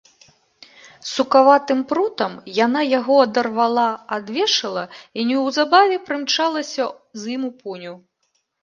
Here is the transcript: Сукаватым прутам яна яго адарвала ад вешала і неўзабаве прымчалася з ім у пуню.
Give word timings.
Сукаватым 1.09 1.79
прутам 1.91 2.33
яна 2.65 2.81
яго 2.99 3.15
адарвала 3.27 3.87
ад 4.19 4.25
вешала 4.39 4.83
і 5.19 5.29
неўзабаве 5.35 6.05
прымчалася 6.11 6.91
з 7.25 7.37
ім 7.39 7.49
у 7.53 7.55
пуню. 7.63 7.93